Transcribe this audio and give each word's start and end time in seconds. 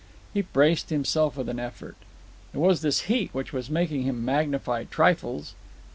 He 0.33 0.41
braced 0.41 0.89
himself 0.89 1.37
with 1.37 1.47
an 1.47 1.59
effort. 1.59 1.95
It 2.55 2.57
was 2.57 2.81
this 2.81 3.01
heat 3.01 3.31
which 3.35 3.53
was 3.53 3.69
making 3.69 4.01
him 4.01 4.25
magnify 4.25 4.85
trifles. 4.85 5.53